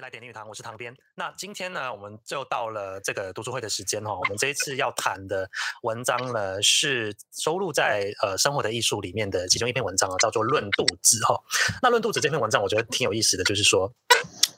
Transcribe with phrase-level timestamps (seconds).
[0.02, 0.96] 《来点林语堂》，我是唐编。
[1.14, 4.14] 那今天呢，我们就到了这个读书会的时间哈。
[4.14, 5.46] 我们这一次要谈的
[5.82, 11.38] 文章呢，是收录在呃《生活的艺术》里面的其中一篇文章啊，叫做《论肚子》哈。
[11.82, 13.92] 那《论肚子》这篇文章，我觉得挺有意思的，就是说，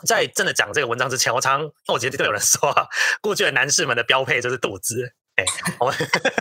[0.07, 2.73] 在真的讲这个文章之前，我常常我觉得都有人说，
[3.21, 5.13] 过去的男士们的标配就是肚子。
[5.37, 5.45] 哎，
[5.81, 5.95] 我们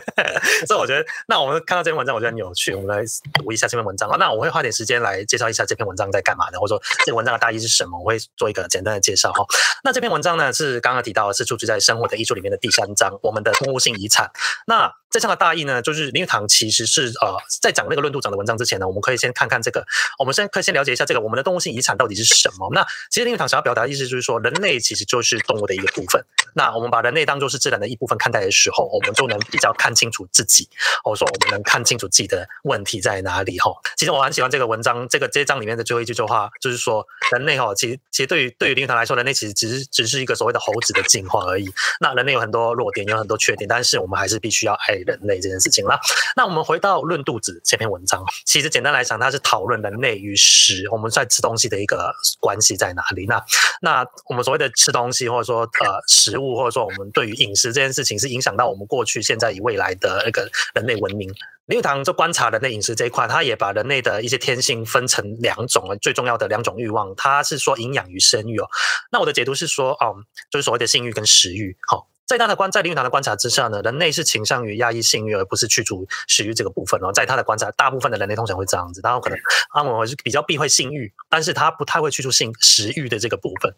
[0.68, 2.74] 所以我觉得，那我们看到这篇文章，我觉得很有趣。
[2.74, 4.16] 我们来读一下这篇文章啊。
[4.18, 7.98] 那我会花点时间来介绍一下这篇文章在干嘛的，或者说这个文章的大意是什么。
[7.98, 9.44] 我会做一个简单的介绍哈。
[9.82, 14.30] 那这篇文章呢，是刚刚提到是出自在《生活的艺术》里面的第三章，我们的动物性遗产。
[14.66, 19.84] 那这章的大意呢，就是林语堂其实是呃，在讲那个论度长的文章之前呢，我们可以先看看这个，
[20.18, 22.68] 我们先可以先了解一下这个我们的动物性遗产到底是什么。
[22.72, 26.22] 那其实林语堂想要表达的意思就是说，人类其实就是动物的一个部分。
[26.54, 30.68] 那我们把人类当作是自然的一部分看待的时候，我们就能比较看清楚自己，
[31.04, 33.72] 或者说我们能看清楚自己的问题在哪里哈。
[33.96, 41.68] 其实我很喜欢这个文章，这个这章里面的最后一句话，就是说人类哈，其实其实对于对于林语堂来说，人类其实只是只是一个所谓的猴子的进化而已。
[42.00, 45.98] 那人类有很多弱点，有很多缺点，但是我们还是必须要爱人类这件事情啦。
[46.36, 53.26] 那我们回到论肚子这篇文章，其实简单来讲，它是讨论人类与食，我们在吃东西的一个关系在哪里。
[53.26, 53.44] 那
[53.80, 56.52] 那我们所谓的吃东西，或者说呃食物。
[56.52, 61.32] 或者说，我们对于饮食这件事情是影响到我们过去、现在与未来的那个人类文明。
[61.66, 68.68] 林语堂就观察人类饮食这一块，他也把人类的一些天性分成两种，最重要的两种欲望，他是说营养与生育哦。
[69.12, 70.16] 那我的解读是说，哦，
[70.50, 72.11] 就是所谓的性欲跟食欲，好。
[72.32, 77.12] 在他的观，在林语堂的观察之下呢，人类是倾向于压抑性欲，而不是去除食欲这个部分哦。
[77.12, 79.38] 在他的观察，大部分的人类通常会这样子，然后可能
[79.70, 83.74] 他们是比较避讳性欲，但是他不太会去除性食欲的这个部分。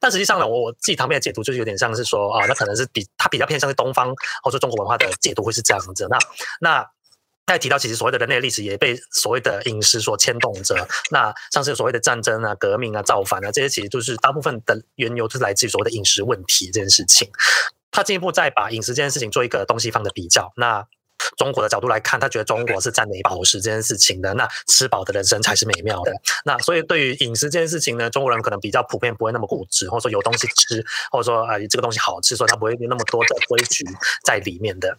[0.00, 6.06] 但实际上呢，我我自己旁边的解读就是有点像是说啊，那可能是比他比较偏向是东方或者中国文化的解读会是这样子。
[6.08, 6.18] 那
[6.60, 6.90] 那。
[7.48, 10.86] 再提到，其实所谓的人类历史也被所谓的饮食所牵动着。
[11.10, 17.26] 那像是所谓的战争啊、革命啊、造反啊，这些其实就是大部分的缘由，就是来自于所谓的饮食问题这件事情。
[17.90, 20.52] 他进一步再把饮食这件事情做一个东西方的比较。
[20.56, 20.86] 那
[21.36, 24.34] 中国的角度来看，他觉得中国是赞美饱食这件事情的。
[24.34, 26.12] 那吃饱的人生才是美妙的。
[26.44, 33.84] 那所以对于饮食这件事情呢，中国人可能比较普遍不会那么固执，或者说有东西吃，或者说啊、呃、这个东西好吃，所以他不会有那么多的规矩
[34.24, 34.96] 在里面的。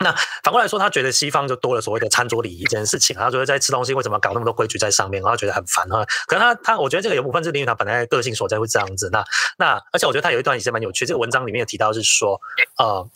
[0.00, 0.14] 那
[0.44, 6.04] 反过来说，他觉得西方就多了所谓的餐桌礼仪这件事情，他觉得在吃东西为什么搞那么多规矩在上面，然后觉得很烦哈。
[6.26, 9.10] 可能他他，我觉得这个有部分是林语堂本来个性所在会这样子。
[9.12, 9.24] 那
[9.58, 12.40] 那而且我觉得他有一段也是蛮有趣，这个文章里面有提到是说，
[12.78, 13.08] 呃，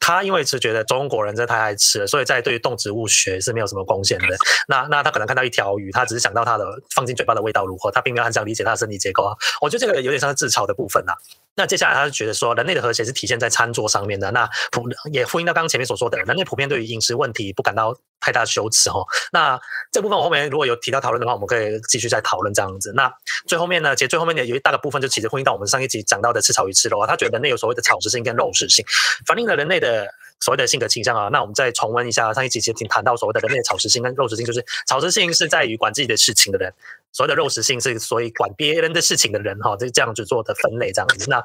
[0.00, 4.36] 他因为是觉得中国人真的太爱吃了，所以在对于动植物学是没有什么贡献的。
[4.68, 9.32] 那那他可能看到一条鱼，他只是想到它的放进嘴巴的味道如何，他并没有很想理解它的身体结构啊。
[9.62, 11.14] 我觉得这个有点像是自嘲的部分呐。
[11.58, 14.30] 那接下来，他就觉得说，人类的和谐是体现在餐桌上面的。
[14.30, 19.04] 那普也呼应到刚刚前面所说的，人类普遍对于饮食问题不感到太大羞耻哦。
[19.32, 19.58] 那
[19.90, 22.92] 这部分我后面如果有提到讨论的话，我们可以继续再讨论这样子。
[22.94, 23.12] 那
[23.48, 27.08] 最后面呢，其实最后面有一大的部分就其实呼应到我们上一集讲到的吃草鱼吃肉啊。
[27.08, 28.84] 他觉得人类有所谓的草食性跟肉食性，
[29.26, 30.06] 反映了人类的
[30.40, 31.28] 所谓的性格倾向啊。
[31.32, 36.72] 那我们再重温一下上一集其实谈到所谓的人类的草食性跟肉食性，就是草食性是在于管自己的事情的人。
[37.12, 41.28] 所谓的肉食性是所以管别人的事情的人哈，这这样子做的分类这样子。
[41.28, 41.36] 那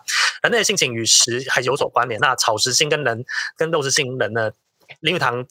[0.44, 2.20] 人类的性情与食还有所关联。
[2.20, 4.52] 那草食性跟人跟肉食性人呢，
[5.00, 5.46] 林语堂。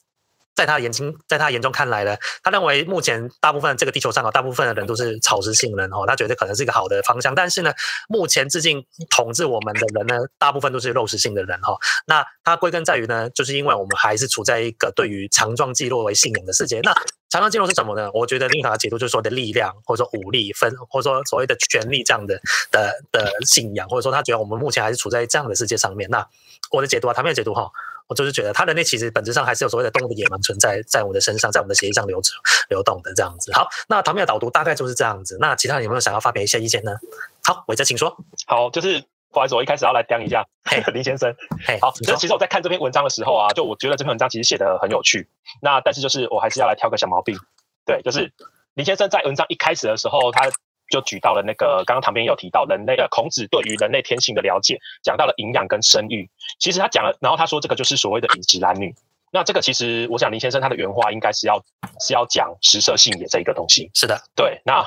[0.55, 7.35] 在他眼睛，在他眼中看来呢，他认为目前大部分这个地球上啊，大部分的人都是草食性人哦，他觉得可能是一个好的方向。
[7.35, 7.73] 但是呢，
[8.09, 11.75] 目前至今统治我们的人呢，大部分都是肉食性的人哈。
[12.07, 16.81] 那他归根在于呢，就是因为我们还是处在一个对于强壮肌肉为信仰的世界。
[16.83, 16.93] 那
[17.31, 18.11] 强壮肌肉是什么呢？
[18.13, 22.39] 我觉得林语堂的解读就是说的力量，或者说武力分，或者说所谓的权力这样的
[22.71, 26.11] 的的信仰，或者说他觉得我们目前还是处在这样的世界上面。
[26.11, 26.27] 那
[26.71, 27.71] 我的解读啊，他们的解读哈。
[28.09, 32.21] 我就是觉得，他人类其实本质上还是有所谓的动物的野蛮存在，在我们的身上，在我们的血液上流
[32.69, 33.53] 流动的这样子。
[33.53, 35.39] 好，那唐编的导读大概就是这样子。
[35.41, 36.93] 那其他人有没有想要发表一些意见呢？
[37.45, 38.17] 好，伟哲，请说。
[38.47, 41.35] 好，就是不好意思，我一开始要来讲一下嘿 林先生。
[41.67, 45.29] 嘿，好，就其实我在看这篇文章的时候啊，就我觉得这篇文章其实写得很有趣。
[45.61, 47.39] 那但是就是我还是要来挑个小毛病。
[47.87, 48.33] 对，就是
[48.75, 50.51] 林先生在文章一开始的时候，他。
[50.93, 56.29] 就举到了那个刚刚旁边有提到人类的孔子对于人类天性的了解，讲到了营养跟生育。
[56.59, 58.95] 其实他讲了，然后他说这个就是所谓的饮食男女。
[59.33, 61.59] 那这个其实我想林先生他的原话应该是要
[61.99, 63.91] 是要讲食色性也这一个东西。
[63.95, 64.61] 是的，对。
[64.67, 64.85] 那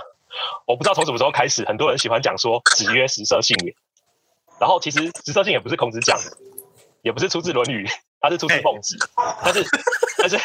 [0.68, 3.74] 我不知道从什么时候开始，很多人喜欢讲说子曰食色性也。
[4.60, 6.38] 然后其实食色性也不是孔子讲的，
[7.02, 7.88] 也不是出自《论语》，
[8.22, 8.96] 它是出自孟子。
[9.44, 9.66] 但是
[10.20, 10.40] 但是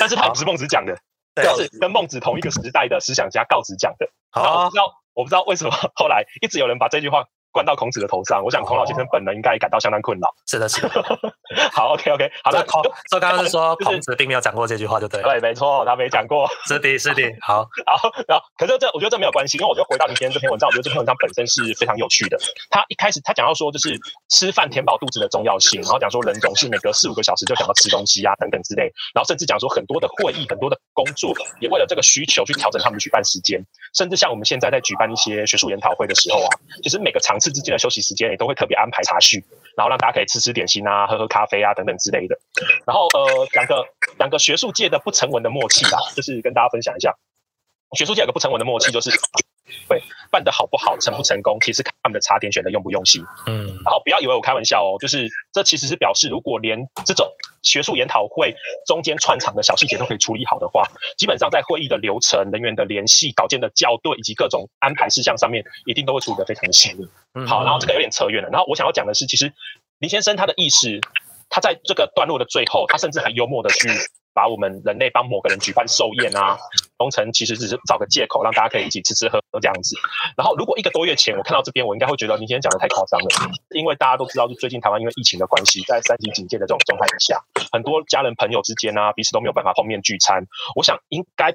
[0.00, 0.96] 但是他不是孟子讲的。
[1.42, 7.24] 就是跟孟子同一个时代的思想家告子讲的，然后我不知道，我不知道为什么后来一直有人把这句话
[7.56, 8.44] 灌到孔子的头上。
[8.44, 10.28] 我想孔老先生本人应该感到相当困扰。
[10.46, 10.90] 是的，是的。
[11.72, 12.62] 好，OK OK，好的。
[12.64, 15.24] 孔，所以刚刚是说 孔子并没有讲过这句话，就对了。
[15.26, 16.46] 对，没错，他没讲过。
[16.68, 17.22] 是的，是的。
[17.40, 22.36] 好，好，然后可是这我觉得这没有关系，因为我就回到今天这篇文章，我觉得这篇文章本身是非常有趣的。
[22.68, 23.96] 他一开始他讲到说，就是
[24.28, 33.64] 吃饭填饱肚子的重要性，然后讲说人总是每隔四五个小时就想要吃东西啊等等之类，然后甚至讲说很多的会议、很多的工作也为了这个需求去调整他们举办时间，
[33.94, 36.50] 甚至像我们现在在举办一些学术研讨会的时候啊，
[36.82, 39.44] 其实每个场次之间的休息时间也都会特别安排茶叙，
[39.76, 42.36] 然后让大家可以吃吃点心啊、喝喝咖啡啊等等之类的。
[42.86, 43.86] 然后呃，两个
[44.18, 47.14] 两个学术界的不成文的默契吧，就是跟大家分享一下，
[47.96, 49.10] 学术界有个不成文的默契就是。
[49.88, 53.22] 对，办得好不好，成不成功，其实看他们的茶点选的用不用心。
[53.46, 57.28] 嗯，然后不要以为我开玩笑哦，就是这其实是表示，如果连这种
[57.62, 58.54] 学术研讨会
[58.86, 60.84] 中间串场的小细节都可以处理好的话，
[61.16, 67.06] 基本上在会议的流程、人员的联系、稿件的校对以及各种安排事项上面，一定都会处理得非常的细腻。
[67.34, 68.48] 嗯，好，然后这个有点扯远了。
[68.50, 69.52] 然后我想要讲的是，其实
[69.98, 71.00] 林先生他的意识，
[71.48, 73.88] 他在这个段落的最后，他甚至很幽默的去。
[74.36, 76.58] 把我们人类帮某个人举办寿宴啊，
[76.98, 79.96] 工程其实只是找个借口让大家可以一起吃吃喝喝这样子。
[80.36, 83.28] 然后，如果一个多月前我看到这边，我应该会觉得你今天讲的太夸张了，
[83.70, 87.40] 因为大家都知道，就最近台湾因为疫情的关系，在三级警戒的这种状态之下，
[87.72, 90.44] 很多家人朋友之间啊，彼此都没有办法碰面聚餐。
[90.74, 91.54] 我想应该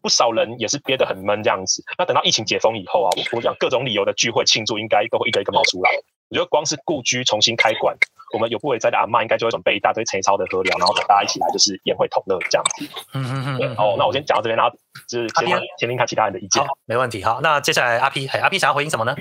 [0.00, 1.84] 不少人也是憋得很闷这样子。
[1.98, 5.90] 那等到疫情解封以后啊，我我讲各种理由的聚会庆祝，应该都会一个一个冒出来。
[6.32, 7.94] 我觉得光是故居重新开馆。
[8.32, 12.88] 我们有不为在的阿妈应该就会准备一大堆陈超的喝料，然后大家一起来就是宴会同乐这样子。
[13.12, 13.58] 嗯嗯嗯。
[13.58, 14.74] 对，哦，那我先讲到这边，然后
[15.06, 16.64] 就是先听先听看其他人的意见。
[16.66, 17.22] 好，没问题。
[17.22, 19.14] 好，那接下来阿 P，嘿，阿 P 想要回应什么呢？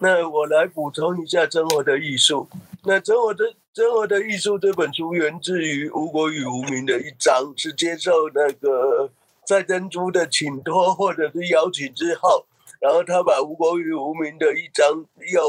[0.00, 2.46] 那我来补充一下《生活的艺术》。
[2.84, 9.10] 那《生活的生活的艺术》这本书源自于吴国与无名的一章，是接受那个
[9.46, 12.44] 在珍珠的请托或者是邀请之后。
[12.80, 15.42] 然后他把吴国与无名的一章又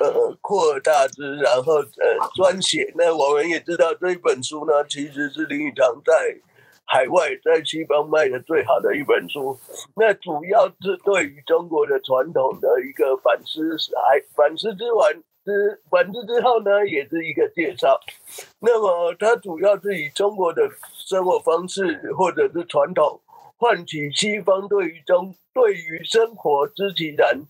[0.00, 2.92] 呃扩大之，然后呃专写。
[2.94, 6.12] 那我们也知道这一本书呢，其实是林语堂在
[6.84, 9.58] 海外在西方卖的最好的一本书。
[9.96, 13.76] 那主要是对于中国的传统的一个反思，
[14.06, 17.98] 还反思之完之反思之后呢，也是一个介绍。
[18.60, 23.22] 那么它主要是以中国的生活方式或者是传统。
[23.64, 27.40] 唤起西方对于中对于生活知其然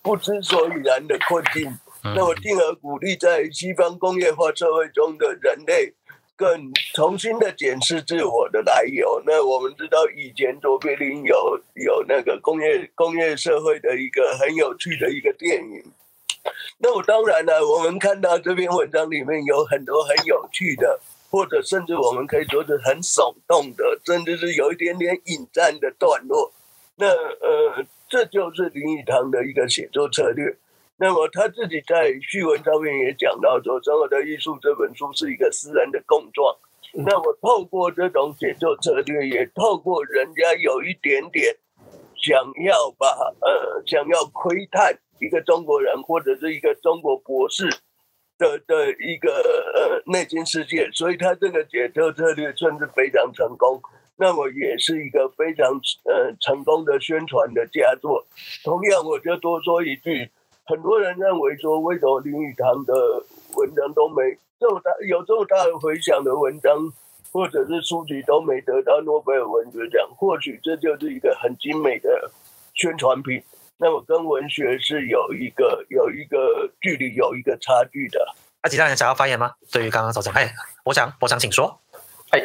[0.00, 5.92] 不知所以然的困境，那么进而鼓励在西方工业化社会中的人类
[6.34, 9.22] 更重新的检视自我的来由。
[9.26, 15.84] 那我们知道以前卓别林有有那个工业工业社会的一个很有趣的一个电影。
[16.78, 20.98] 那我当然了，我们看到这篇文章里面有很多很有趣的。
[21.30, 26.52] 或者甚至我们可以说是很耸动的，甚至是有一点点引战的段落。
[26.96, 30.56] 那呃，这就是林语堂的一个写作策略。
[30.96, 36.56] 那么他自己在序文上面也讲到说，《生活的艺术》这本书是一个私人的共创。
[36.94, 41.54] 那我透过这种写作策略，也透过人家有一点点
[42.16, 42.34] 想
[42.64, 43.06] 要把
[43.40, 47.68] 呃想要窥探一个中国人或者是一个中国博士。
[48.38, 49.30] 的的一个
[49.74, 53.82] 呃内心世界，所以他这个解救策略算是非常成功，
[54.16, 58.24] 那么也是一个非常呃成功的宣传的佳作。
[58.64, 60.30] 同样，我就多说一句，
[60.64, 62.94] 很多人认为说，为什么林语堂的
[63.56, 66.92] 文章都没这么大有这么大的回响的文章，
[67.32, 70.08] 或者是书籍都没得到诺贝尔文学奖？
[70.16, 72.30] 或许这就是一个很精美的
[72.74, 73.42] 宣传品。
[73.78, 78.34] 那么跟文学是有一个有一个距离，有一个差距的。
[78.62, 79.52] 那其他人想要发言吗？
[79.72, 80.52] 对于刚刚所讲，哎，
[80.84, 81.80] 我想，我想请说。
[82.30, 82.40] 哎，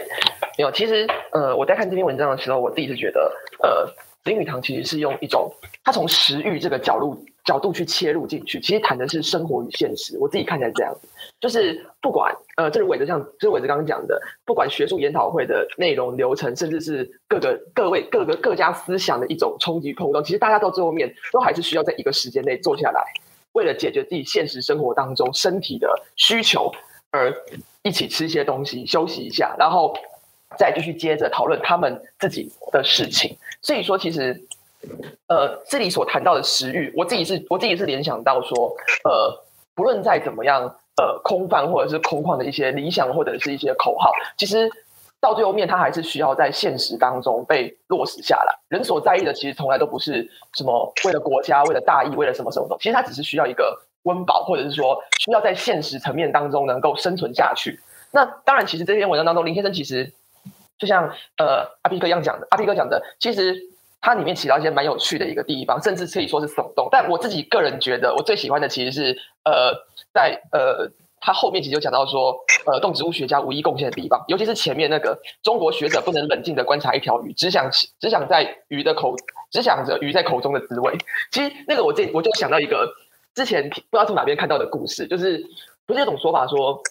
[0.57, 3.91] 没有，其实，呃，我在看这篇文章的时候，我自己是觉得，呃，
[4.23, 5.51] 林语堂其实是用一种
[5.83, 10.17] 他从食欲这个角度角度去切入进去，其实谈的是生活与现实。
[10.17, 11.07] 我自己看起来这样子。
[11.39, 23.03] 就是不管呃，这是伟哲像，这是伟哲刚刚讲的，不管学术研讨会的内容流程，甚至是各个各位各个各家思想的一种冲击碰撞，其实大家到最后面都还是需要在一个时间内坐下来，
[23.51, 26.71] 为了解决自己现实生活当中身体的需求
[27.11, 27.33] 而
[27.81, 29.93] 一起吃一些东西，休息一下，然后
[30.57, 33.35] 再继续接着讨论他们自己的事情。
[33.61, 34.41] 所以说，其实
[35.27, 39.43] 呃，这里所谈到的食欲，我自己是我自己是联想到说，呃，
[39.75, 40.75] 不论再怎么样。
[40.95, 44.69] 呃，空泛或者是空旷的一些理想或者是一些口号，其实
[45.19, 48.55] 到最后面，它还是需要在现实当中被落实下来。
[48.67, 57.79] 人所在意的，其实从来都不是什么为了国家、为了大义、为了什么什么东西，其实它只是需要一个温饱，或者是说需要在现实层面当中能够生存下去。
[58.11, 60.13] 那当然，其实这篇文章当中，林先生其实
[60.77, 63.59] 就像呃阿 P 哥一样讲的，阿 P 哥讲的，其实
[64.03, 66.87] 它里面起到一些蛮有趣的一个地方，甚至可以说是耸动。
[66.91, 69.73] 但我自己个人觉得，我最喜欢的其实是呃，
[70.13, 70.91] 在呃。
[71.25, 79.15] 他后面其实就讲到说，呃，动植物学家唯一贡献的地方，尤其是前面那个中国学者不能冷静地观察一条鱼，只想只想在鱼的口，
[79.49, 80.97] 只想着鱼在口中的滋味。
[81.31, 82.93] 其实那个我这我就想到一个
[83.33, 85.41] 之前不知道从哪边看到的故事，就是
[85.85, 86.81] 不是有种说法说，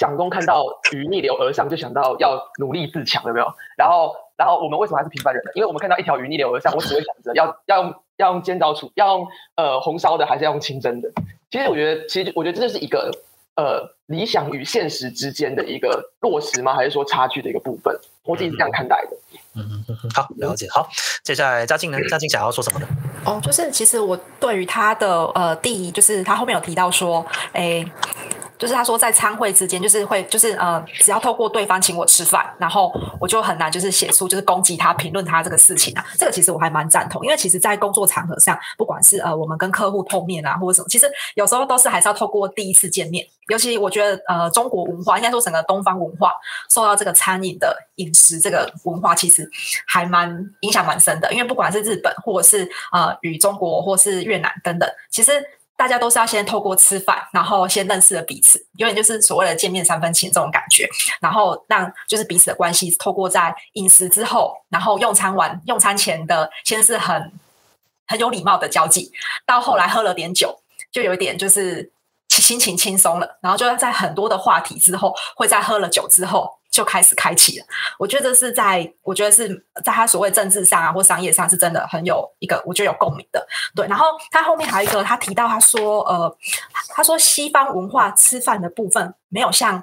[0.00, 3.46] 蒋公看到鱼逆流而上，就想到要努力自强，有没有？
[3.78, 5.50] 然后然后我们为什么还是平凡人呢？
[5.54, 11.10] 因为我们看到一条鱼逆流而上，我只会想着要要用要用煎刀煮，要用呃红烧的，还是要用清蒸的？
[11.50, 13.10] 其实我觉得，其实我觉得这是一个。
[13.58, 16.74] 呃，理想与现实之间的一个落实吗？
[16.74, 17.98] 还是说差距的一个部分？
[18.24, 19.16] 我自己是这样看待的。
[19.54, 20.66] 嗯嗯嗯，好，了解。
[20.70, 20.86] 好，
[21.22, 21.98] 接下来嘉靖呢？
[22.06, 22.86] 嘉靖想要说什么呢？
[23.24, 27.24] 哦，就是其实我对于他的呃，第一就是他后面有提到说，
[27.54, 27.90] 诶。
[28.58, 36.04] 就是他说在餐会之间，就是会就是呃，只要透过对方请我吃饭，然后我就很难就是写出就是攻击他、评论他这个事情啊。
[36.18, 43.26] 这个其实我还蛮赞同，因为其实，在工作场合上，不管是呃我们跟客户碰面啊，或者什么，其实有时候都是还是要透过第一次见面。
[43.48, 46.32] 尤其我觉得呃，中国文化应该说整个东方文化
[46.68, 49.48] 受到这个餐饮的饮食这个文化，其实
[49.86, 50.28] 还蛮
[50.60, 51.32] 影响蛮深的。
[51.32, 55.32] 因为不管是日本，或者是呃与中国，或是越南等等，其实。
[55.76, 60.88] 大家都是要先透过吃饭，然后先认识了彼此，有点就是所谓的见面三分情这种感觉，
[61.20, 67.32] 然后让就是彼此的关系透过在饮食之后，然后用餐完用餐前的先是很
[68.06, 69.12] 很有礼貌的交际，
[69.44, 71.92] 到后来喝了点酒，就有一点就是
[72.28, 76.58] 心情轻松了，然后就在很多的话题之后，会在喝了酒之后。
[76.76, 77.64] 就开始开启了，
[77.98, 79.48] 我觉得是在，我觉得是
[79.82, 83.46] 在他所谓政治上啊或商业上是真的很有一个，我觉得有共鸣的。
[83.74, 86.36] 对，然后他后面还有一个，他提到他说，呃，
[86.90, 89.82] 他说西方文化吃饭的部分没有像，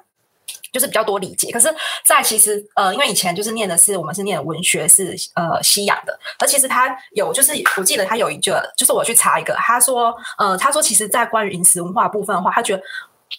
[0.72, 1.74] 就是比较多礼节，可是，
[2.06, 12.84] 在其实呃，因为以前就是念的是我们是念文学是呃西洋的，而其实他有就是我记得他有一个，就是我去查一个，他说，呃，他说其实在关于饮食文化部分的话，他觉得。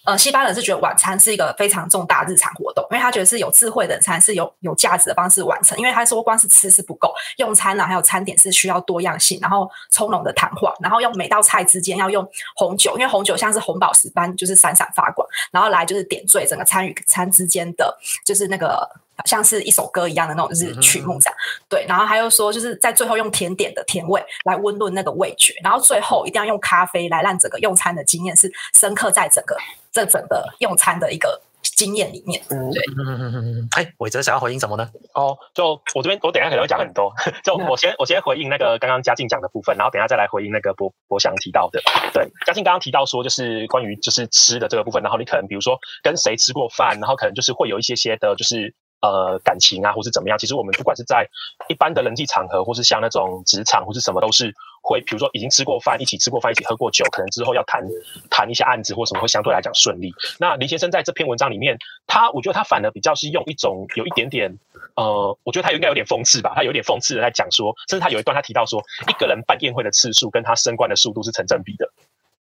[0.05, 5.79] 呃，西班牙人是觉得晚餐是一个非常重大日常活动，因为他觉得是有智慧的餐是有有价值的方式完成。
[5.79, 18.89] 因为他说光是吃是不够，用餐呢还有餐点是需要多样性，然后从容的谈话，然后用每道菜之间要用红酒，因为红酒像是红宝石般就是闪闪发光，然后来就是点缀整个餐与餐之间的就是那个
[19.25, 21.39] 像是一首歌一样的那种就是曲目这样。
[21.69, 29.57] 对，然后他又说就是在最后用甜点的甜味来温润那个味觉，然后最后一定要用咖啡来让整个用餐的经验是深刻在整个。
[29.93, 34.91] 这整个用餐的一个经验里面，嗯，对，嗯嗯嗯嗯，哎，伟哲想要回应什么呢？
[35.15, 41.81] 哦，就我这边，我等一下可能会讲很多， 就我先我先回应那个刚刚嘉靖讲的部分，然后等一下再来回应那个博博翔提到的。
[42.13, 48.75] 对，嘉靖刚刚提到说，就是关于就是吃的这个部分，然后你可能比如说跟谁吃过饭，然后可能就是会有一些些的，就是。
[49.05, 50.39] 呃，感情啊，或是怎么样？
[50.39, 51.29] 其实我们不管是在
[51.69, 54.51] 一般的人际场合，或是像那种职场，或是什么，都是
[54.83, 57.85] 会，比如说已经吃过饭，一起吃过饭，一起喝过酒，可能之后要谈
[58.31, 60.11] 谈一些案子或什么，会相对来讲顺利。
[60.39, 64.59] 那林先生在这篇文章里面，他我觉得他反而比较是用一种有一点点，
[64.95, 71.87] 呃，我觉得他应该有点讽刺吧，他有点讽刺的在讲说，甚至他有一段他提到说，一个人办宴会的次数跟他升官的速度是成正比的。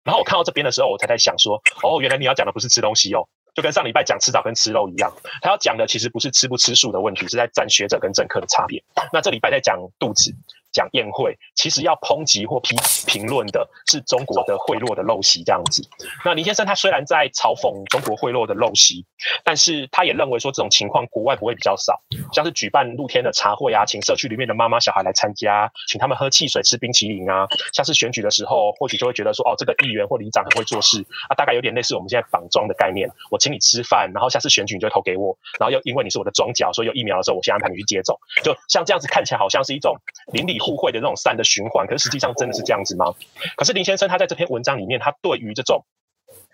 [0.03, 3.29] 然后我看到这边的时候，我才在想说，哦，原来你要讲的不是吃东西哦。
[3.55, 8.83] 就跟上礼拜讲吃早跟吃肉一样，他要讲的其实不是吃不吃素的问题，是在占学者跟政客的差别。
[9.13, 10.35] 那这礼拜在讲肚子。
[10.75, 12.77] 讲宴会，其实要抨击或批
[13.07, 15.83] 评论的是中国的贿赂的陋习这样子。
[16.25, 19.07] 那林先生他虽然在嘲讽中国贿赂的陋习，
[19.45, 22.03] 但是他也认为说这种情况国外不会比较少，
[22.33, 27.47] 像是举办露天的茶会啊，请社区里面的妈妈小孩来参加，请他们喝汽水、吃冰淇淋啊。
[27.73, 33.09] 像是选举的时候，或许就会觉得说，哦，这个议员或里长很会做事啊，大概有点类似我们现在绑桩的概念。
[33.31, 38.19] 我请你吃饭，然后下次选举你就投给我，然后又因为你是我的庄脚，所以有疫苗的时候，我先安排你去接种。
[38.43, 39.95] 就像这样子看起来好像是一种
[40.33, 40.59] 邻里。
[40.65, 43.13] 互惠的那种善的循环，可是实际上真的是这样子吗？
[43.57, 45.85] 可是林先生他在这篇文章里面，他对于这种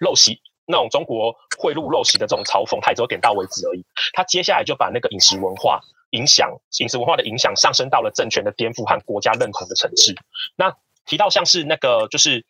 [0.00, 3.85] 陋习、那种中国贿赂陋习的这种嘲讽，他也只有点到为止而已。
[4.12, 6.50] 他接下来就把那个饮食文化影响、
[6.81, 10.12] 饮食文化的影响上升到了政权的颠覆和国家认同的层次。
[10.57, 10.75] 那
[11.07, 12.45] 提到像是那个，就是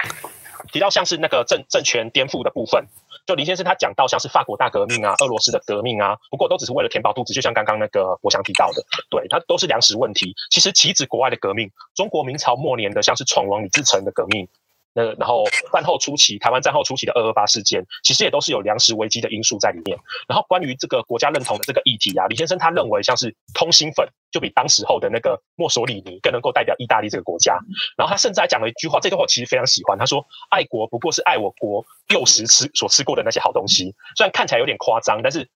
[0.73, 2.87] 提到像是那个政政权颠覆的部分。
[3.27, 10.35] 就林先生他讲到像是法国大革命啊、俄罗斯的革命啊，不过都只是为了填饱肚子，就像刚刚那个我想提到的，对，它都是粮食问题。
[10.51, 14.49] 其实岂止国外的革命，中国明朝末年的像是闯王李自成的革命。
[14.93, 19.97] 那然后战后初期，台湾战后初期的二二八事件，其实也都是有粮食危机的因素在里面。
[20.29, 27.59] 然后关于这个国家认同的这个议题啊，李先生他认为像是通心粉就比当时候的那个墨索里尼更能够代表意大利这个国家。
[27.97, 29.97] 然后他甚至还讲了一句话，这句话我其实非常喜欢。
[29.97, 35.49] 他说：“爱国不过是爱我国幼时吃所吃过的那些好东西。”虽然看起来有点夸张，但是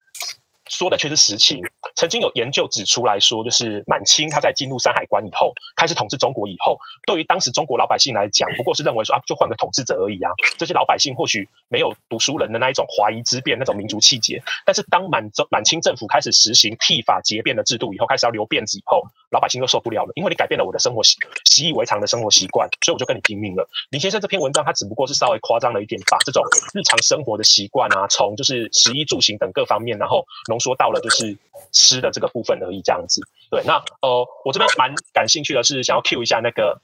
[0.71, 1.61] 说的却是实情。
[1.97, 10.31] 曾经有研究指出来说，就是满清他在进入山海关以后，开始统治中国以后，对于当时中国老百姓来讲，不过是认为说啊，就换个统治者而已啊。
[10.59, 14.43] 这些老百姓或许没有读书人的那一种怀疑之辩，那种民族气节。
[14.65, 23.69] 但是当满洲满清政府开始实行剃发结辫的制度以后，开始要留辫子以后，老百姓都受不了了，因为你改变了我的生活习习以为常的生活习惯，所以我就跟你拼命了。
[23.91, 26.43] 林先生这篇文章，他只不过是稍微夸张了一点，把这种
[26.73, 31.37] 日常生活的习惯啊，从就是食衣住行等各方面，然后浓缩到了就是
[31.73, 33.21] 吃的这个部分而已，这样子。
[33.51, 36.81] 对，那呃，我这边蛮感兴趣的是，想要 cue 一下那个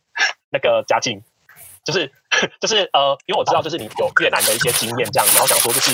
[0.51, 1.23] 那个嘉靖，
[1.85, 2.11] 就是
[2.61, 5.93] 就是呃，因为我知道就是你有越南的一些经验，这样，然后想说就是。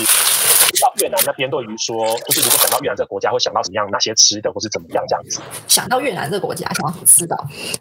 [0.79, 3.91] 到越南那边，对于说，就是如果想到越南这个国家，会想到怎么样？
[3.91, 5.41] 哪些吃的，或是怎么样这样子？
[5.67, 7.35] 想到越南这个国家，想到什么吃的？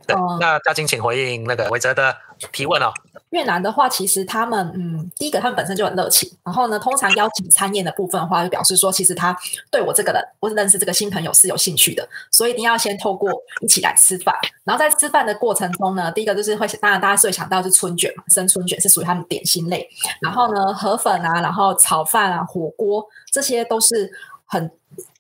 [0.08, 2.16] 对，嗯、那嘉靖请回应那个韦哲的
[2.54, 2.94] 提问哦。
[3.36, 9.38] 越南的话，其实他们，嗯，第一个他们本身就很热情，然后呢，通常邀请餐宴的部分的话，就表示说，其实他
[9.70, 13.30] 对我这个人，我认识这个新朋友是有兴趣的，所以一定要先透过
[13.62, 19.86] 一起来吃饭，然后在吃饭的过程中呢，第一个就是会，当然大家最想到是春卷嘛，生春卷是属于他们点心类，
[20.22, 24.10] 然后呢，河粉啊，然后炒饭啊，火锅这些都是
[24.46, 24.72] 很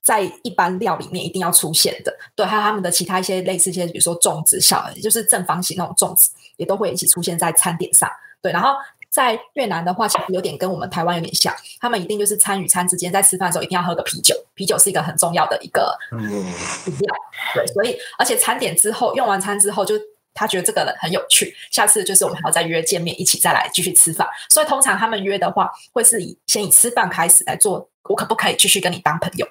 [0.05, 6.29] 在一般料里面一定要出现的，对，还有他们的其他一些类似一些，比如说粽子，小就是正方形那种粽子。
[6.57, 8.09] 也都会一起出现在餐点上，
[8.41, 8.49] 对。
[8.49, 8.69] 然后
[9.09, 17.13] 在越南的话，其实有点跟我们台湾有点像，他们一定就是餐与餐之间在吃饭的时候一定要喝个啤酒，啤酒是一个很重要的一个饮料，
[17.53, 17.67] 对。
[17.67, 19.95] 所以而且餐点之后用完餐之后，就
[20.33, 24.25] 他觉得这个人很有趣，下次就是我们还要再约见面，一起再来继续吃饭。
[24.49, 29.45] 所以通常他们约的话，会是以先以吃饭开始来做，我可不可以继续跟你当朋友？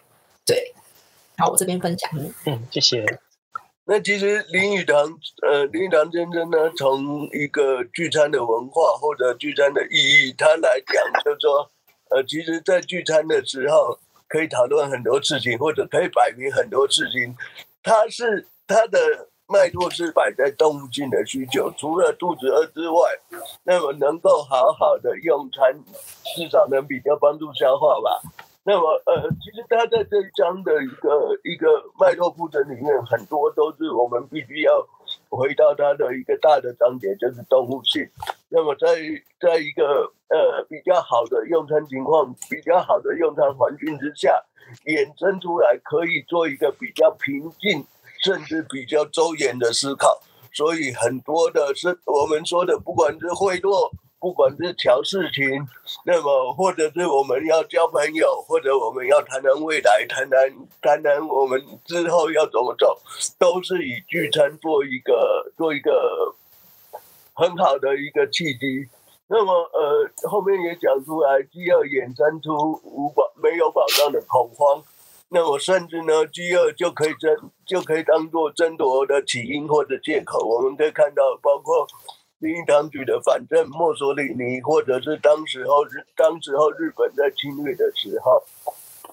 [0.47, 0.75] 对。
[1.37, 2.11] 好，我这边分享。
[2.47, 3.05] 嗯，谢谢。
[3.87, 11.71] 那其实林语堂，呃，林语堂先生呢，从一个聚餐的文化或者聚餐的意义，他来讲，就是说，
[12.11, 17.37] 呃，其实，在聚餐的时候，可以讨论很多事情，或者可以摆明很多事情。
[17.83, 22.99] 他是他的脉络是摆在动物性的需求，除了肚子饿之外，
[23.65, 25.79] 那么能够好好的用餐，
[26.37, 28.23] 至少能比较帮助消化吧。
[28.67, 31.69] 那么，呃，其实他在这一章的一个一个
[32.01, 34.89] 脉络铺陈里面，很多都是我们必须要
[35.29, 38.09] 回到他的一个大的章节，就是动物性。
[38.49, 38.97] 那么在，
[39.39, 44.43] 在一个呃比较好的用餐情况、比较好的用餐环境之下，
[44.87, 47.85] 衍生出来可以做一个比较平静，
[48.25, 50.23] 甚至比较周延的思考。
[50.55, 53.91] 所以很多的是我们说的，不管是贿赂。
[54.25, 55.69] 不管是乔事情，
[56.07, 62.99] 那么或者是我们要交朋友，或者我们要谈谈未来，谈谈谈谈我们之后要怎么走，
[63.39, 66.35] 都是以聚餐做一个做一个
[67.35, 68.89] 很好的一个契机。
[69.27, 74.83] 那么呃，后面也讲出来，饥饿衍生出无保没有保障的恐慌，
[75.29, 80.47] 那么甚至呢，饥饿就可以争就可以当做争夺的起因或者借口。
[80.49, 81.87] 我们可以看到，包括。
[82.41, 88.43] 林语堂举的反正墨索里尼，或者是当时候日当时候日本在侵略的时候，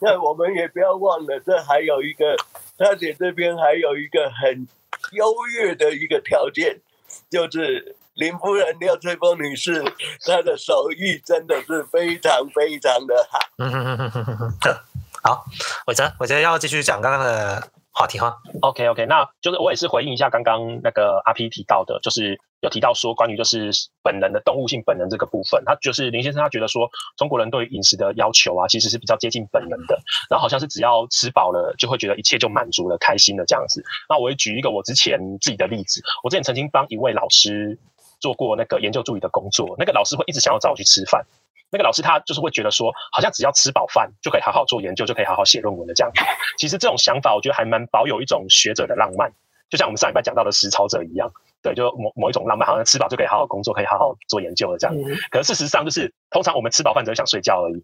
[0.01, 2.36] 那我们也不要忘了，这还有一个，
[2.77, 4.67] 他写这边还有一个很
[5.13, 6.81] 优越的一个条件，
[7.29, 9.81] 就是林夫人廖翠峰女士，
[10.25, 13.39] 她的手艺真的是非常非常的好。
[13.60, 14.75] 嗯嗯嗯嗯嗯嗯。
[15.23, 15.45] 好，
[15.88, 18.36] 伟哲，伟哲要继续讲刚刚的话题哈。
[18.62, 22.41] OK OK，那就是我也是回应一下刚刚那个阿 P 提到的，就是。
[22.62, 23.71] 有提到说关于就是
[24.04, 33.84] 本能的动物性本能这个部分，他就是林先生他觉得说中国人对于饮食的要求啊，其实是比较接近本能的，然后好像是只要吃饱了就会觉得一切就满足了、开心了这样子。
[34.08, 37.78] 那我也举一个我之前自己的例子，我之前曾经帮一位老师
[38.19, 41.26] 做过那个研究助理的工作，那个老师会一直想要找我去吃饭，
[41.71, 46.21] 那个老师他就是会觉得说，好像只要吃饱饭就可以好好做研究，就可以好好写论文的这样子。
[46.60, 49.32] 其实这种想法我觉得还蛮保有一种学者的浪漫，
[49.69, 51.32] 就像我们上礼拜讲到的实操者一样。
[51.62, 54.95] 对，就某某一种浪漫，好像吃饱就可以好好工作，可以好好做研究了这样。
[55.30, 57.84] 可是事实上，就是通常我们吃饱饭只会想睡觉而已。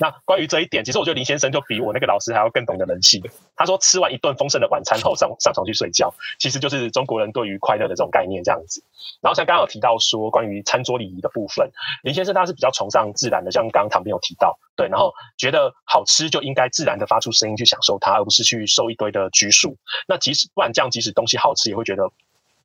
[0.00, 3.22] 那关于这一点，其实我觉得林先生就比我那个老师还要更懂得人性。
[3.56, 8.82] 他说，吃完一顿丰盛的晚餐后上上床去睡觉，其实就是中国人对于快乐的这种概念这样子。
[9.20, 11.70] 然后像刚刚有提到说关于餐桌礼仪的部分，
[12.04, 19.76] 林先生他是比较崇尚自然的，像刚刚唐编有提到，对，然后觉得好吃就应该自然的发出声音去享受它，而不是去受一堆的拘束。
[20.06, 22.08] 那即使不然这样，即使东西好吃，也会觉得。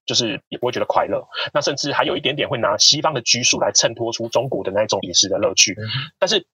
[0.06, 5.76] 就是也不会觉得快乐，那甚至还有一点点会拿西方的拘束来衬托出中国的那种饮食的乐趣。
[6.20, 6.46] 但是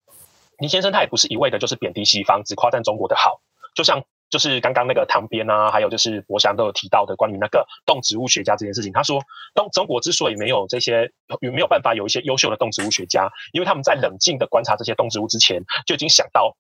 [0.60, 3.42] 林先生他也不是一味的就是贬低西方，只夸赞中国的好。
[3.76, 8.92] 就像就是刚刚那个唐边啊，还有就是博翔都有提到的关于那个动植物学家这件事情。
[8.92, 9.22] 他说，
[9.56, 16.56] 东中国之所以没有这些，有没有办法有一些优秀的动植物学家，因为他们在冷静的观察这些动植物之前，就已经想到。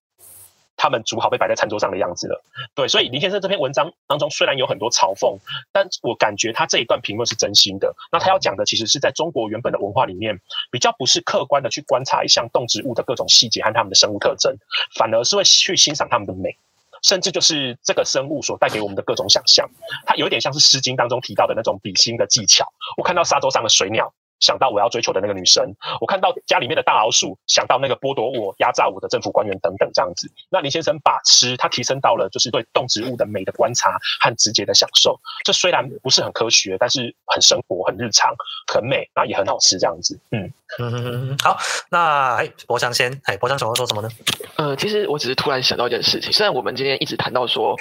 [0.80, 2.42] 他们煮好被摆在餐桌上的样子了。
[2.74, 5.38] 对，所以林先生这篇文章当中虽然有很多嘲讽，
[5.74, 7.94] 但我感觉他这一段评论是真心的。
[8.12, 10.39] 那他要讲的其实是在中国原本的文化里面，
[10.72, 14.56] 比较不是客观的去观察一项动植物的各种细节和它们的生物特征，
[14.96, 16.56] 反而是会去欣赏它们的美，
[17.04, 19.70] 甚至就是这个生物所带给我们的各种想象。
[20.06, 22.65] 它有点像是《诗经》当中提到的那种比心的技巧。
[22.96, 24.13] 我看到沙洲上的水鸟。
[24.39, 30.32] 想到我要追求的那个女生，我看到家里面的大老鼠，想到那个剥夺我、压榨我的政府官员等等这样子。
[30.49, 35.19] 那林先生把吃，他提升到了就是对动植物的美的观察和直接的享受。
[35.43, 38.34] 这虽然不是很科学，但是很生活、很日常、
[38.73, 40.19] 很美，然后也很好吃这样子。
[40.32, 41.58] 嗯嗯，好，
[41.89, 44.10] 那哎，博翔先，哎，博翔想要说什么呢？
[44.56, 47.75] 呃，其实我只是突然想到一件事情，虽然我们今天一直谈到说。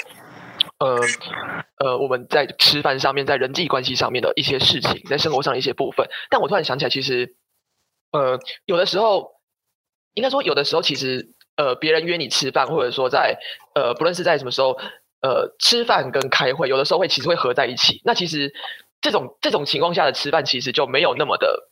[0.78, 1.00] 呃
[1.78, 7.34] 呃，我们在吃饭上面，在人际关系上面的一些事情，在生活上一些部分，但我突然想起来，其实，
[8.12, 9.32] 呃，有的时候，
[10.14, 13.38] 应该说有的时候，其实，呃，别人约你吃饭，或者说在，
[13.74, 14.78] 呃，不论是在什么时候，
[15.20, 18.00] 呃，吃饭跟开会，有的时候会其实会合在一起。
[18.04, 18.52] 那其实
[19.00, 21.70] 这种这种情况下的吃饭，其实就没有那么的。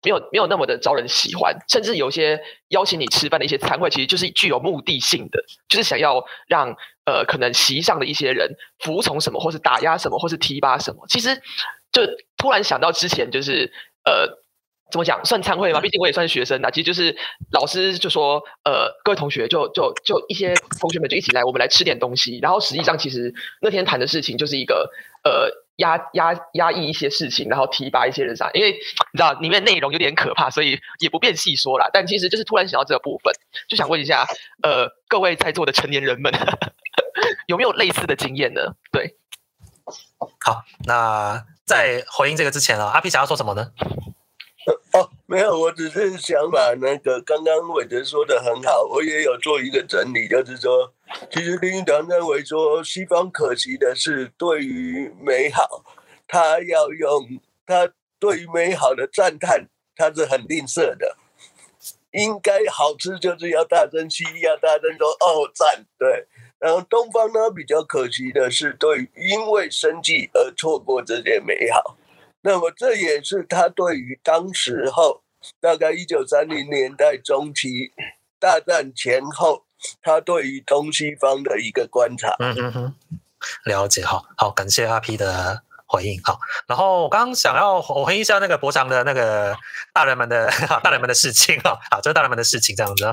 [0.00, 6.76] 没有没有那么的招人喜欢，甚至有些邀请你吃饭的一些餐会，其实就是具有目的性的，就是想要让
[7.08, 11.06] 呃可能席上的一些人服从什么，或是打压什么，或是提拔什么。
[11.08, 11.34] 其实
[11.90, 12.02] 就
[12.36, 13.72] 突然想到之前就是
[14.04, 14.28] 呃
[14.92, 15.80] 怎么讲算参会吗？
[15.80, 16.70] 毕竟我也算是学生啊。
[16.70, 17.16] 其实就是
[17.50, 22.38] 老师就说呃各位同学就就就一些同学们就一起来，我们来吃点东西。
[22.42, 24.90] 然后实际上其实那天谈的事情就是一个
[25.24, 25.64] 呃。
[25.78, 31.90] 压压压抑一些事情，然后提拔一些人上，因为你知道里面内容有点可怕，所以也不便细说了。
[31.92, 33.32] 但其实就是突然想到这个部分，
[33.68, 34.26] 就想问一下，
[34.62, 36.32] 呃，各位在座的成年人们，
[37.48, 38.74] 有没有类似的经验呢？
[38.92, 39.16] 对，
[40.44, 43.72] 好，那在回应这个之前啊，阿 P 想要说什么呢？
[44.92, 50.92] 哦，没有，我只是想把那个刚刚伟哲说的很好，我也有做一个整理，就是说，
[51.30, 55.84] 其实林语堂认为说，西方可惜的是，对于美好，
[56.26, 61.16] 他要用他对于美好的赞叹，他是很吝啬的。
[62.12, 66.26] 应该好吃就是要大声吸，要大声说哦赞，对。
[66.58, 71.97] 然后东方呢，比较可惜的是，对，因为生计而错过这些美好。
[72.42, 75.22] 那么这也是他对于当时候
[75.60, 77.92] 大概一九三零年代中期
[78.38, 79.64] 大战前后，
[80.02, 82.34] 他对于东西方的一个观察。
[82.38, 83.20] 嗯嗯嗯，
[83.64, 85.62] 了解，哈好感谢阿 P 的。
[85.88, 89.56] 回应好，然后我刚刚想要我回应一下那个博翔的那个
[89.94, 90.48] 大人们的
[90.84, 93.04] 大人们的事情啊，好，这是大人们的事情这样子，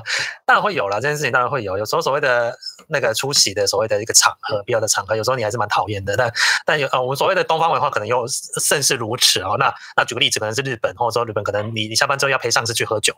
[0.44, 2.54] 当然会有了这件事情，当然会有，有时候所谓的
[2.88, 6.30] 那个出席的所谓的一个场合，必要的场合，有时候你还是蛮讨厌的，但
[6.66, 9.56] 但有呃，我们所谓的东方文化可能又甚是如此哦。
[9.58, 13.14] 那那举个例子，可能是日本，或者说日本可能你你下班之后要陪上司去喝酒，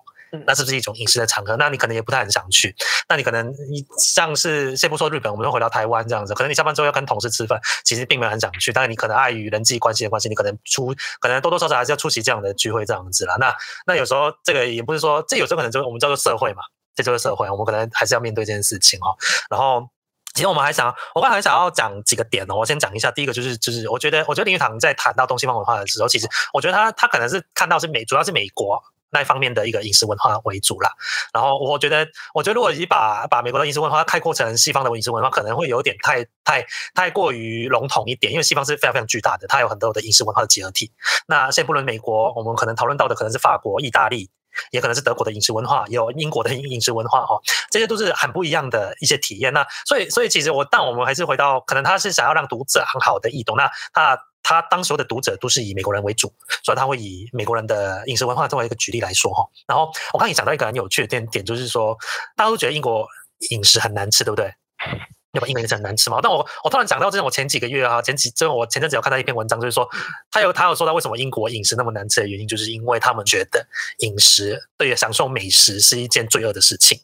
[0.46, 1.56] 那是不是一种饮食的场合？
[1.56, 2.74] 那你可能也不太很想去，
[3.08, 13.36] 那你可能你像是先不说日本，我们就回到台湾这样子，可能你下班之后要跟同事吃饭，其实并没有很想去，但是你可能碍于人际关系的关系，你可能出可能多多少少还是要出席这样的聚会这样子啦。
[13.38, 13.54] 那
[13.86, 16.62] 那有时候这个也不是说，这有时候可能就我们叫做社会嘛，
[16.94, 19.16] 这就是社会，我们可能还是要面对这件事情哦。
[19.50, 19.88] 然后
[20.34, 22.54] 其实我们还想，我刚才想要讲几个点哦。
[22.54, 28.82] 我先讲一下，第一个就是就是我觉得我觉得林语堂在谈到东西方文化的时候，其实我觉得他他可能是看到是美，主要是美国。
[29.10, 30.90] 那一方面的一个饮食文化为主啦，
[31.32, 40.92] 然后我觉得，我觉得如果你把把美国的饮食文化概括成西方的饮食文化，可能会有点太太太过于笼统一点，因为西方是非常非常巨大的，它有很多的饮食文化的集合体。
[41.26, 44.30] 那先不论美国，我们可能讨论到的可能是法国、意大利，
[44.72, 47.38] 也可能是德国的饮食文化，也有英国的饮食文化哈，
[47.70, 49.52] 这些都是很不一样的一些体验。
[49.52, 53.56] 那所以，所以其实我，但我们还是回到，可能他是想要让读者很好的易懂。
[53.56, 54.18] 那他。
[54.48, 56.32] 他当时候的读者都是以美国人为主，
[56.64, 59.46] 所以他会以美国人的饮食文化作为一个举例来说哈。
[59.66, 61.94] 然后我刚才讲到一个很有趣的点点，就是说
[62.34, 63.06] 大家都觉得英国
[63.50, 64.50] 饮食很难吃，对不对？
[65.32, 66.20] 要不英国饮食很难吃嘛？
[66.22, 69.86] 但我我突然讲到这种，我前几个月啊，前几就我前阵子有看到一篇文章，就是说
[70.30, 73.66] 他有他有说到为什么英国饮食那么难吃的原因，就是因为他们觉得
[73.98, 76.98] 饮食对于享受美食是一件罪恶的事情。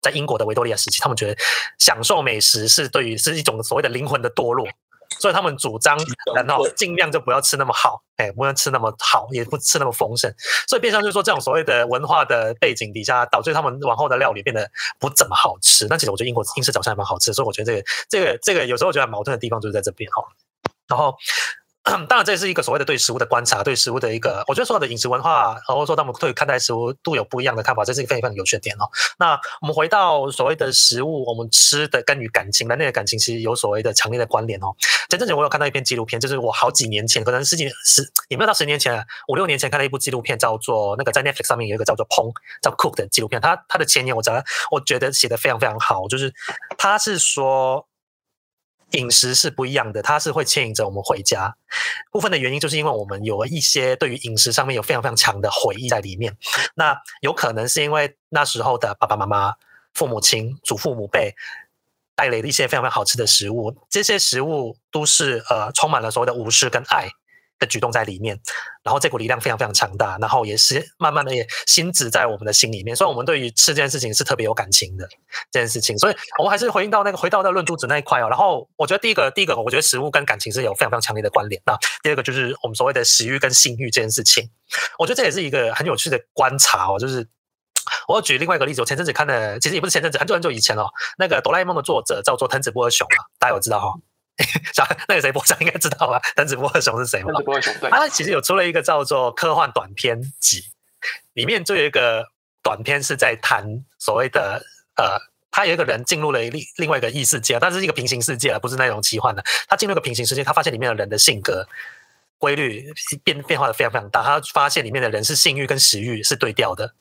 [0.00, 1.36] 在英国的维多利亚时期，他们觉得
[1.80, 4.64] 享受美食是对于是一种所谓的灵魂的堕落。
[5.18, 5.98] 所以他们主张，
[6.34, 10.32] 然后尽量就不要吃那么好，哎，不要吃那么好，也不吃那么丰盛。
[10.66, 15.88] 所以变相就是说，这种所谓的文化的背景底下，导致他们往后的料理变得不怎么好吃。
[15.88, 20.22] 但其实我觉得英国英式早餐还蛮好吃，所以我觉得这个这个这个有时候我觉得矛盾的地方就是在这边哈。
[20.88, 21.16] 然后
[22.08, 28.90] 当然这是一个所谓的对食物的观察，对食物的一个，我觉得所有的饮食文化，或者说他们对看待食物都有不一样的看法，这是一个非常非常有趣的点哦。
[29.18, 34.74] 那我们回到所谓的食物，我们吃的跟与感情，人类的感情其实有所谓的强烈的关联哦。
[35.08, 42.28] 前阵子我有看到一篇纪录片，就是我好几年前，可能十几年十也没有到十年前，五六年前看了一部纪录片，叫做那个在 Netflix 上面有一个叫做《烹》
[42.60, 46.34] 叫 Cook 的纪录片，它它的前言我觉得我觉得写的非常非常好，就是
[46.76, 47.86] 它是说。
[48.92, 51.56] 饮食是不一样的，它是会牵引着我们回家。
[52.10, 56.36] 部分的原因就是因为我们有一些对于饮食上面有非常非常强的回忆在里面。
[56.74, 59.54] 那有可能是因为那时候的爸爸妈妈、
[59.92, 61.34] 父母亲、祖父母辈
[62.14, 67.10] 带来的一些非常非常好吃的食物，这些食物都是呃充满了所谓的无私跟爱
[67.58, 68.38] 的举动在里面，
[68.82, 75.08] 然后这股力量非常非常强大，然后也是慢慢的也心植在我们的心里面，所以我们对于吃这件事情是特别有感情的
[75.50, 78.28] 这件事情，所以我们还是回应到那个回到那论珠子那一块哦。
[78.28, 81.60] 然后我觉得第一个第一个，我觉得食物跟感情是有非常非常强烈的关联。
[81.64, 84.50] 那第二个就是我们所谓的食欲跟性欲这件事情，
[84.98, 86.98] 我觉得这也是一个很有趣的观察哦。
[86.98, 87.26] 就是
[88.08, 90.88] 我要举另外一个例子，我前阵子看的，其实也不是前阵子，很久很久以前哦，
[91.18, 93.92] 那个哆啦 A 梦的作者叫做藤子不二雄啊，大家有知道哈、哦？
[95.08, 96.20] 那个谁，波上应该知道吧？
[96.36, 97.32] 藤子不二雄是谁吗？
[97.32, 97.90] 藤子不二雄，对。
[97.90, 100.64] 他其实有出了一个叫做科幻短篇集，
[101.32, 102.26] 里面就有一个
[102.62, 104.62] 短篇是在谈所谓的
[104.96, 105.18] 呃，
[105.50, 109.42] 他有一个人进入了另另外一个异世界，但是一个平行世界而不是那种奇幻的。
[109.68, 111.66] 他进入一个平行世界，他发现里面的人的性格
[112.36, 112.92] 规律
[113.24, 114.22] 变变化的非常非常大。
[114.22, 116.92] 他发现里面的人是性欲跟食欲是对调的，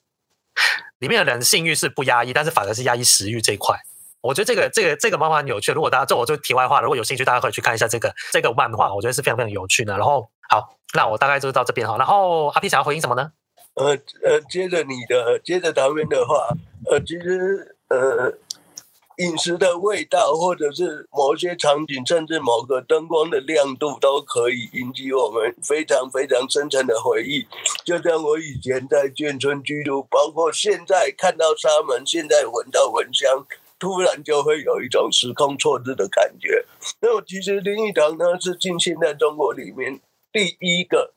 [0.99, 3.77] 里面的人性欲是不压抑，但是反而是压抑食欲这一块。
[4.25, 5.71] 我觉得这个这个这个漫画很有趣。
[5.71, 9.95] 如果大家这我就题外话，如果有兴趣，大家可以去看一下这个这个漫画，我觉得是非常非常有趣的。
[9.95, 11.95] 然后好，那我大概就是到这边哈。
[11.97, 13.31] 然后阿 P 想要回应什么呢？
[13.75, 13.89] 呃
[14.23, 16.47] 呃，接着你的接着他们的话，
[16.89, 18.33] 呃，其实呃，
[19.17, 27.45] 饮食的味道，或者是某些场景，甚至某个灯光的亮度，都可以引起我们非常非常深沉的回忆。
[27.83, 33.45] 就像我以前在眷村居住，包括现在看到沙门，现在闻到蚊香。
[33.77, 36.65] 突然就会有一种时空错置的感觉。
[37.01, 39.99] 那么，其实林语堂呢是近现代中国里面
[40.31, 41.13] 第一个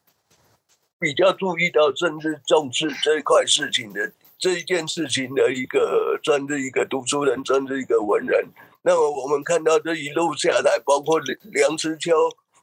[0.99, 8.49] 比较注意到政治重视这一块事情的这一件事情的一个专制一个读书人，专制一个文人。
[8.83, 11.21] 那么，我们看到这一路下来，包括
[11.53, 12.13] 梁实秋，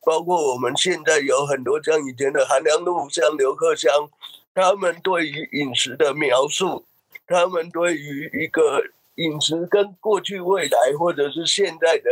[0.04, 4.10] 包括我们现在有很多像以前的韩良露、像刘克襄，
[4.54, 6.86] 他们对于饮食的描述，
[7.26, 8.84] 他们对于一个。
[9.16, 12.10] 饮食跟过去、未来，或者是现在的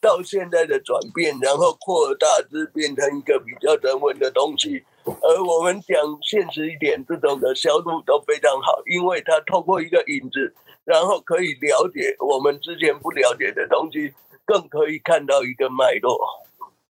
[0.00, 4.84] 到现在的转变，然后扩大之变成一个比较人文的东西。
[5.04, 14.12] 而我们讲现实一点，这种的销路都非常好，因为它透过一个影子，然后可以了解我们之前不了解的东西，
[14.44, 16.18] 更可以看到一个脉络。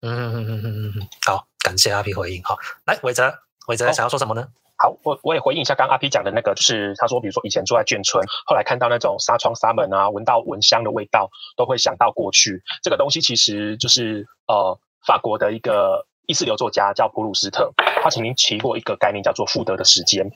[0.02, 2.41] 嗯嗯嗯嗯嗯嗯，好，感谢阿 P 回应。
[2.43, 3.34] 好，来伟哲，
[3.67, 4.48] 伟哲想要说什么呢？
[4.78, 12.62] 好，我我也回应一下刚刚阿 P 讲的那个，就是他说，比如说以前住在眷村，后来看到那种纱窗纱门啊，闻到蚊香的味道，都会想到过去。
[12.84, 17.72] 这个东西其实就是呃，法国的一个意识流作家叫普鲁斯特，
[18.04, 20.30] 他曾经提过一个概念叫做“复得的时间”。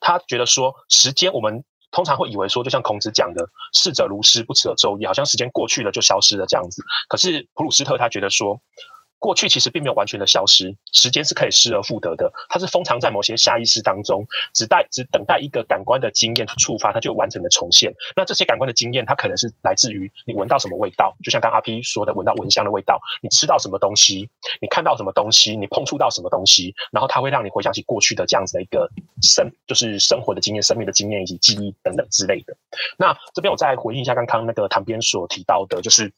[0.00, 6.82] 他觉得说，时间我们通常会以为说，就像孔子讲的“逝者如斯，不可昼夜”，好像时间过去了就消失了这样子。
[7.08, 8.60] 可是普鲁斯特他觉得说。
[9.24, 12.30] 过去其实并没有完全的消失，时间是可以失而复得的。
[12.50, 17.94] 它是封藏在某些下意识当中，只待只等待一个感官的经验触发，它就完成了重现。
[18.14, 24.28] 那这些感官的经验，它可能是来自于你闻到什么味道，就像刚阿 P 说的，闻到蚊香的味道；你吃到什么东西，
[24.60, 28.90] 你看到什么东西，你碰触到什么东西，然后它会让你回想起过去的这样子的一个
[29.22, 32.54] 生，就是生活的经验、生命的经验以及记忆等等之类的。
[32.98, 36.12] 那这边我再回应一下刚刚那个唐编所提到的，就是。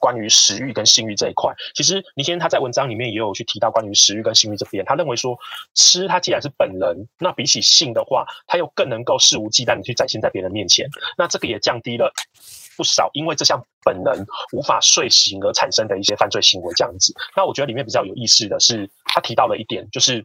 [0.00, 4.84] 关于食欲跟性欲这一块，其实林先生他在文章里面也有去提到关于食欲跟性欲这边。
[4.84, 5.38] 他认为说，
[5.74, 10.88] 吃它既然是本能，那比起性的话，它又更能够肆无忌惮的去展现在别人面前。
[11.16, 12.12] 那这个也降低了
[12.76, 17.14] 不少因为这项本能无法遂行而产生的一些犯罪行为这样子。
[17.36, 20.24] 那我觉得里面比较有意思的是，他提到了一点，就是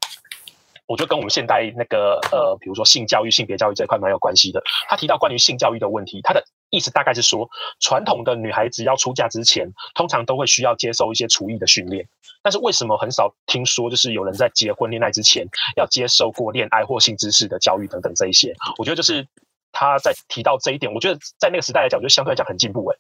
[0.88, 4.62] 我觉得跟我们现代那个呃，比如说性教育、性别教育这一块蛮有关系的。
[4.90, 6.44] 他提到关于性教育的问题，他的。
[6.70, 12.08] 意思大概是说，传统的女孩子要出嫁之前，通常都会需要接受一些厨艺的训练。
[12.42, 18.54] 但是为什么很少听说，就是有人在结婚恋爱之前要接受过恋爱或性知识的教育等等这一些？
[18.78, 19.28] 我觉得就是
[19.72, 22.98] 他在提到这一点，我觉得在那个时代来讲，就相对来讲很进步诶。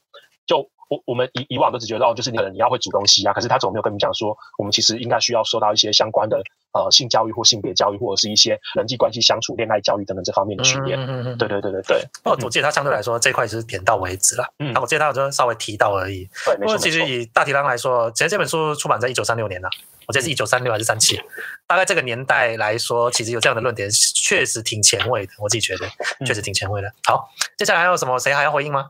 [0.49, 6.41] 就我我们以以往都只觉得哦，就是你可能你要会煮东西啊，可是他总没有跟你讲说，我们其实应该需要受到一些相关的
[6.73, 10.99] 呃性教育或性别教育，或者是一些人际关系相处、恋爱教育等等这方面的训练。
[10.99, 12.03] 嗯嗯嗯，对对对对对。
[12.23, 14.43] 哦，我记得他相对来说这块是点到为止了。
[14.57, 16.27] 嗯，我记得他有就稍微提到而已。
[16.43, 19.69] 对，不过其实以大体上来说，其实这本书出版在一九三六年了。
[20.07, 21.21] 我记得是一九三六还是三七，
[21.67, 25.33] 大概这个年代来说，其实有这样的论点，确实挺前卫的。
[25.37, 25.87] 我自己觉得，
[26.25, 26.91] 确实挺前卫的。
[27.03, 28.17] 好，接下来还有什么？
[28.17, 28.89] 谁还要回应吗？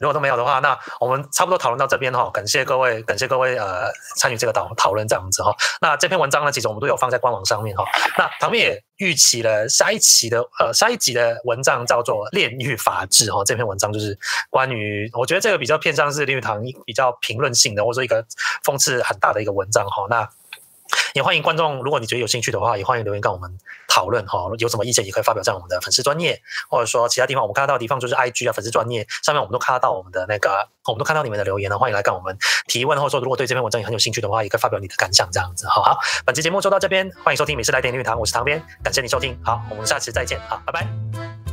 [0.00, 2.30] 如果都没有的话，那我们差不多讨论到这边哈。
[2.32, 5.54] 感谢各位，感谢各位呃参与这个讨讨论这样子哈。
[5.82, 7.84] 那这篇文章呢，其实我们都有放在官网上面哈。
[8.16, 13.44] 那旁边也预期了下一期的呃下一集的文章叫做《炼狱法治》哈。
[13.44, 18.24] 这篇文章就是关于，我觉得这个比较偏向是林语堂比较评论性的，或者说一个
[18.64, 20.06] 讽刺很大的一个文章哈。
[20.08, 20.26] 那
[21.14, 23.50] 也欢迎观众，如果你觉得有兴趣的话，也欢迎留言跟我们
[23.88, 24.38] 讨论哈。
[24.58, 31.78] 有什么意见也可以发表在我们的粉丝专业，或者说其他地方我们看到的地方，就是 IG 啊粉丝专业上面，我们都看到我们的那个，我们都看到你们的留言了。
[31.78, 35.66] 欢迎来跟我们提问，或者说如果对这篇文章也很有兴趣的话，也可以发表你的感想这样子。
[35.66, 41.49] 好好，本期节目就到这边，欢迎收听《美食来电林语堂》，我是唐编，感谢你收听，好，我们下次再见，好，拜拜。